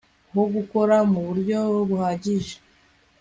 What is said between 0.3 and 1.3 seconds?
wo gukora mu